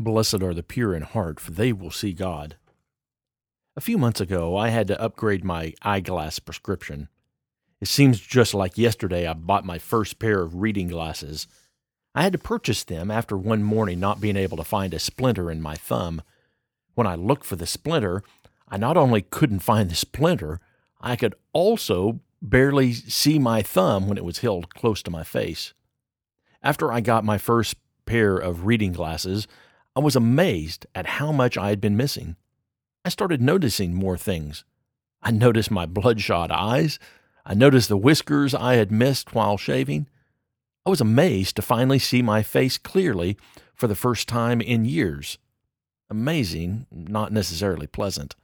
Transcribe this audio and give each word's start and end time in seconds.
Blessed 0.00 0.42
are 0.42 0.54
the 0.54 0.62
pure 0.62 0.94
in 0.94 1.02
heart, 1.02 1.38
for 1.38 1.50
they 1.50 1.74
will 1.74 1.90
see 1.90 2.14
God. 2.14 2.56
A 3.76 3.82
few 3.82 3.98
months 3.98 4.18
ago, 4.18 4.56
I 4.56 4.70
had 4.70 4.86
to 4.86 4.98
upgrade 4.98 5.44
my 5.44 5.74
eyeglass 5.82 6.38
prescription. 6.38 7.10
It 7.82 7.88
seems 7.88 8.18
just 8.18 8.54
like 8.54 8.78
yesterday 8.78 9.26
I 9.26 9.34
bought 9.34 9.66
my 9.66 9.76
first 9.76 10.18
pair 10.18 10.40
of 10.40 10.62
reading 10.62 10.88
glasses. 10.88 11.46
I 12.14 12.22
had 12.22 12.32
to 12.32 12.38
purchase 12.38 12.82
them 12.82 13.10
after 13.10 13.36
one 13.36 13.62
morning 13.62 14.00
not 14.00 14.22
being 14.22 14.38
able 14.38 14.56
to 14.56 14.64
find 14.64 14.94
a 14.94 14.98
splinter 14.98 15.50
in 15.50 15.60
my 15.60 15.74
thumb. 15.74 16.22
When 16.94 17.06
I 17.06 17.14
looked 17.14 17.44
for 17.44 17.56
the 17.56 17.66
splinter, 17.66 18.22
I 18.66 18.78
not 18.78 18.96
only 18.96 19.20
couldn't 19.20 19.58
find 19.58 19.90
the 19.90 19.94
splinter, 19.94 20.60
I 21.02 21.14
could 21.14 21.34
also 21.52 22.20
barely 22.40 22.94
see 22.94 23.38
my 23.38 23.60
thumb 23.60 24.08
when 24.08 24.16
it 24.16 24.24
was 24.24 24.38
held 24.38 24.74
close 24.74 25.02
to 25.02 25.10
my 25.10 25.24
face. 25.24 25.74
After 26.62 26.90
I 26.90 27.02
got 27.02 27.22
my 27.22 27.36
first 27.36 27.76
pair 28.06 28.38
of 28.38 28.64
reading 28.64 28.92
glasses, 28.92 29.46
I 30.00 30.02
was 30.02 30.16
amazed 30.16 30.86
at 30.94 31.04
how 31.04 31.30
much 31.30 31.58
I 31.58 31.68
had 31.68 31.78
been 31.78 31.94
missing. 31.94 32.36
I 33.04 33.10
started 33.10 33.42
noticing 33.42 33.92
more 33.92 34.16
things. 34.16 34.64
I 35.20 35.30
noticed 35.30 35.70
my 35.70 35.84
bloodshot 35.84 36.50
eyes. 36.50 36.98
I 37.44 37.52
noticed 37.52 37.90
the 37.90 37.98
whiskers 37.98 38.54
I 38.54 38.76
had 38.76 38.90
missed 38.90 39.34
while 39.34 39.58
shaving. 39.58 40.08
I 40.86 40.90
was 40.90 41.02
amazed 41.02 41.54
to 41.56 41.62
finally 41.62 41.98
see 41.98 42.22
my 42.22 42.42
face 42.42 42.78
clearly 42.78 43.36
for 43.74 43.88
the 43.88 43.94
first 43.94 44.26
time 44.26 44.62
in 44.62 44.86
years. 44.86 45.36
Amazing, 46.08 46.86
not 46.90 47.30
necessarily 47.30 47.86
pleasant. 47.86 48.36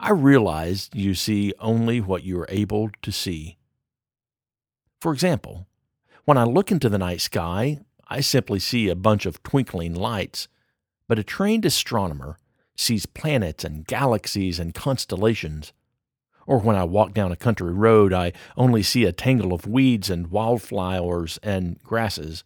I 0.00 0.10
realized 0.10 0.96
you 0.96 1.14
see 1.14 1.54
only 1.60 2.00
what 2.00 2.24
you 2.24 2.40
are 2.40 2.48
able 2.48 2.90
to 3.02 3.12
see. 3.12 3.58
For 5.00 5.12
example, 5.12 5.68
when 6.24 6.36
I 6.36 6.42
look 6.42 6.72
into 6.72 6.88
the 6.88 6.98
night 6.98 7.20
sky, 7.20 7.78
I 8.12 8.20
simply 8.20 8.58
see 8.58 8.90
a 8.90 8.94
bunch 8.94 9.24
of 9.24 9.42
twinkling 9.42 9.94
lights, 9.94 10.46
but 11.08 11.18
a 11.18 11.24
trained 11.24 11.64
astronomer 11.64 12.36
sees 12.76 13.06
planets 13.06 13.64
and 13.64 13.86
galaxies 13.86 14.60
and 14.60 14.74
constellations. 14.74 15.72
Or 16.46 16.58
when 16.58 16.76
I 16.76 16.84
walk 16.84 17.14
down 17.14 17.32
a 17.32 17.36
country 17.36 17.72
road, 17.72 18.12
I 18.12 18.34
only 18.54 18.82
see 18.82 19.06
a 19.06 19.12
tangle 19.12 19.54
of 19.54 19.66
weeds 19.66 20.10
and 20.10 20.26
wildflowers 20.26 21.38
and 21.42 21.82
grasses. 21.82 22.44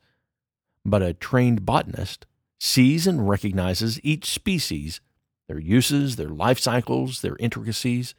But 0.84 1.03
a 1.03 1.14
trained 1.14 1.67
botanist 1.67 2.27
sees 2.61 3.08
and 3.08 3.28
recognizes 3.28 3.98
each 4.05 4.27
species, 4.27 5.01
their 5.48 5.58
uses, 5.58 6.14
their 6.14 6.28
life 6.28 6.61
cycles, 6.61 7.23
their 7.23 7.36
intricacies. 7.41 8.14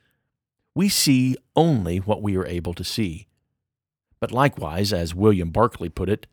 We 0.75 0.89
see 0.89 1.37
only 1.55 1.99
what 1.99 2.21
we 2.21 2.35
are 2.35 2.45
able 2.45 2.73
to 2.73 2.83
see. 2.83 3.27
But 4.19 4.33
likewise, 4.33 4.91
as 4.91 5.15
William 5.15 5.51
Barclay 5.51 5.87
put 5.87 6.09
it, 6.09 6.27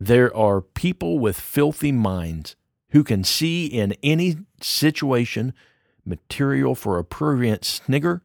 there 0.00 0.34
are 0.34 0.60
people 0.60 1.18
with 1.18 1.38
filthy 1.38 1.92
minds 1.92 2.54
who 2.90 3.02
can 3.02 3.24
see 3.24 3.66
in 3.66 3.94
any 4.02 4.36
situation 4.62 5.52
material 6.04 6.74
for 6.74 6.98
a 6.98 7.04
prurient 7.04 7.64
snigger 7.64 8.22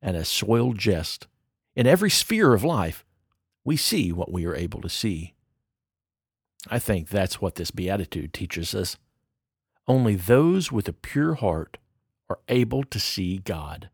and 0.00 0.16
a 0.16 0.24
soiled 0.24 0.78
jest. 0.78 1.26
In 1.74 1.86
every 1.86 2.10
sphere 2.10 2.54
of 2.54 2.64
life, 2.64 3.04
we 3.64 3.76
see 3.76 4.12
what 4.12 4.32
we 4.32 4.46
are 4.46 4.54
able 4.54 4.80
to 4.80 4.88
see. 4.88 5.34
I 6.68 6.78
think 6.78 7.08
that's 7.08 7.40
what 7.40 7.56
this 7.56 7.70
beatitude 7.70 8.32
teaches 8.32 8.74
us. 8.74 8.96
Only 9.86 10.14
those 10.14 10.72
with 10.72 10.88
a 10.88 10.92
pure 10.92 11.34
heart 11.34 11.78
are 12.28 12.40
able 12.48 12.84
to 12.84 13.00
see 13.00 13.38
God. 13.38 13.90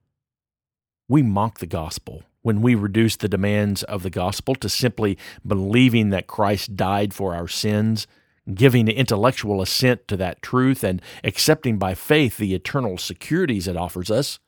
We 1.09 1.23
mock 1.23 1.59
the 1.59 1.67
gospel 1.67 2.23
when 2.45 2.61
we 2.61 2.75
reduce 2.75 3.17
the 3.17 3.27
demands 3.27 3.83
of 3.85 4.03
the 4.03 4.11
gospel 4.11 4.55
to 4.55 4.69
simply 4.69 5.17
believing 5.47 6.11
that 6.11 6.27
Christ 6.27 6.77
died 6.77 7.15
for 7.15 7.35
our 7.35 7.49
sins, 7.49 8.07
giving 8.53 8.87
intellectual 8.87 9.63
assent 9.63 10.07
to 10.09 10.17
that 10.19 10.43
truth, 10.43 10.85
and 10.85 11.01
accepting 11.25 11.79
by 11.79 11.95
faith 11.95 12.37
the 12.37 12.55
eternal 12.55 12.99
securities 12.99 13.67
it 13.67 13.79
offers 13.79 14.11
us. 14.11 14.39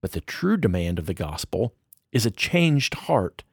But 0.00 0.12
the 0.12 0.22
true 0.22 0.56
demand 0.56 0.98
of 0.98 1.04
the 1.04 1.12
gospel 1.12 1.74
is 2.10 2.24
a 2.24 2.30
changed 2.30 2.94
heart, 2.94 3.44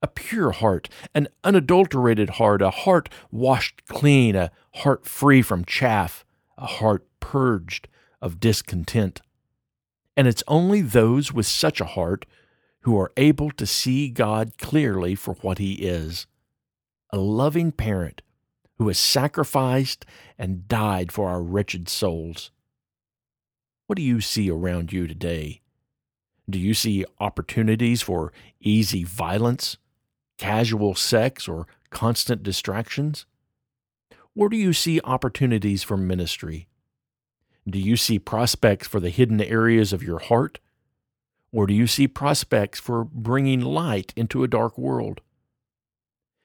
a 0.00 0.08
pure 0.08 0.52
heart, 0.52 0.88
an 1.14 1.28
unadulterated 1.44 2.30
heart, 2.30 2.62
a 2.62 2.70
heart 2.70 3.10
washed 3.30 3.84
clean, 3.86 4.34
a 4.34 4.50
heart 4.76 5.04
free 5.04 5.42
from 5.42 5.66
chaff, 5.66 6.24
a 6.56 6.64
heart 6.66 7.06
purged 7.20 7.86
of 8.22 8.40
discontent. 8.40 9.20
And 10.16 10.26
it's 10.26 10.42
only 10.48 10.80
those 10.80 11.34
with 11.34 11.46
such 11.46 11.82
a 11.82 11.86
heart 11.86 12.24
who 12.82 12.98
are 12.98 13.12
able 13.16 13.50
to 13.52 13.66
see 13.66 14.08
God 14.08 14.58
clearly 14.58 15.14
for 15.14 15.34
what 15.34 15.58
He 15.58 15.74
is 15.74 16.26
a 17.12 17.18
loving 17.18 17.72
parent 17.72 18.22
who 18.78 18.88
has 18.88 18.98
sacrificed 18.98 20.06
and 20.38 20.68
died 20.68 21.12
for 21.12 21.28
our 21.28 21.42
wretched 21.42 21.88
souls. 21.88 22.50
What 23.86 23.96
do 23.96 24.02
you 24.02 24.20
see 24.20 24.48
around 24.50 24.92
you 24.92 25.06
today? 25.06 25.60
Do 26.48 26.58
you 26.58 26.72
see 26.72 27.04
opportunities 27.18 28.00
for 28.00 28.32
easy 28.60 29.04
violence, 29.04 29.76
casual 30.38 30.94
sex, 30.94 31.48
or 31.48 31.66
constant 31.90 32.42
distractions? 32.42 33.26
Or 34.34 34.48
do 34.48 34.56
you 34.56 34.72
see 34.72 35.00
opportunities 35.04 35.82
for 35.82 35.96
ministry? 35.96 36.68
Do 37.68 37.78
you 37.78 37.96
see 37.96 38.18
prospects 38.18 38.88
for 38.88 39.00
the 39.00 39.10
hidden 39.10 39.40
areas 39.42 39.92
of 39.92 40.02
your 40.02 40.20
heart? 40.20 40.58
Or 41.52 41.66
do 41.66 41.74
you 41.74 41.86
see 41.86 42.06
prospects 42.06 42.78
for 42.78 43.04
bringing 43.04 43.60
light 43.60 44.12
into 44.16 44.44
a 44.44 44.48
dark 44.48 44.78
world? 44.78 45.20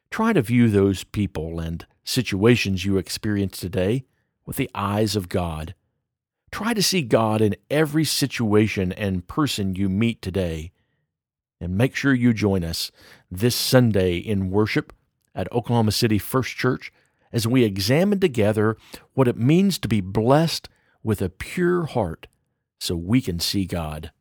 Try 0.09 0.33
to 0.33 0.41
view 0.41 0.69
those 0.69 1.03
people 1.03 1.59
and 1.59 1.85
situations 2.03 2.85
you 2.85 2.97
experience 2.97 3.57
today 3.57 4.05
with 4.45 4.55
the 4.55 4.69
eyes 4.73 5.15
of 5.15 5.29
God. 5.29 5.75
Try 6.51 6.73
to 6.73 6.81
see 6.81 7.01
God 7.01 7.41
in 7.41 7.55
every 7.69 8.05
situation 8.05 8.91
and 8.93 9.27
person 9.27 9.75
you 9.75 9.89
meet 9.89 10.21
today. 10.21 10.71
And 11.59 11.77
make 11.77 11.95
sure 11.95 12.13
you 12.13 12.33
join 12.33 12.63
us 12.63 12.91
this 13.29 13.55
Sunday 13.55 14.17
in 14.17 14.51
worship 14.51 14.93
at 15.33 15.51
Oklahoma 15.51 15.91
City 15.91 16.17
First 16.17 16.55
Church 16.55 16.91
as 17.33 17.47
we 17.47 17.63
examine 17.63 18.19
together 18.19 18.77
what 19.13 19.27
it 19.27 19.37
means 19.37 19.77
to 19.79 19.87
be 19.87 19.99
blessed 19.99 20.69
with 21.03 21.21
a 21.21 21.29
pure 21.29 21.85
heart 21.85 22.27
so 22.79 22.95
we 22.95 23.21
can 23.21 23.39
see 23.39 23.65
God. 23.65 24.11